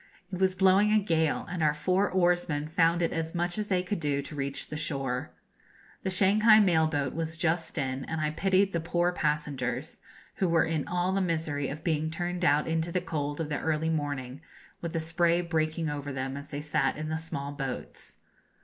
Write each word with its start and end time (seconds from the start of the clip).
It 0.31 0.39
was 0.39 0.55
blowing 0.55 0.91
a 0.91 0.97
gale, 0.97 1.45
and 1.47 1.61
our 1.61 1.75
four 1.75 2.09
oarsmen 2.09 2.69
found 2.69 3.03
it 3.03 3.13
as 3.13 3.35
much 3.35 3.59
as 3.59 3.67
they 3.67 3.83
could 3.83 3.99
do 3.99 4.23
to 4.23 4.35
reach 4.35 4.69
the 4.69 4.75
shore. 4.75 5.29
The 6.01 6.09
Shanghai 6.09 6.59
mail 6.59 6.87
boat 6.87 7.13
was 7.13 7.37
just 7.37 7.77
in, 7.77 8.05
and 8.05 8.19
I 8.19 8.31
pitied 8.31 8.73
the 8.73 8.79
poor 8.79 9.11
passengers, 9.11 10.01
who 10.37 10.49
were 10.49 10.63
in 10.65 10.87
all 10.87 11.11
the 11.13 11.21
misery 11.21 11.67
of 11.69 11.83
being 11.83 12.09
turned 12.09 12.43
out 12.43 12.67
into 12.67 12.91
the 12.91 12.99
cold 12.99 13.39
of 13.39 13.49
the 13.49 13.61
early 13.61 13.89
morning, 13.89 14.41
with 14.81 14.93
the 14.93 14.99
spray 14.99 15.39
breaking 15.41 15.87
over 15.87 16.11
them 16.11 16.35
as 16.35 16.47
they 16.47 16.61
sat 16.61 16.97
in 16.97 17.09
the 17.09 17.19
small 17.19 17.51
boats. 17.51 18.15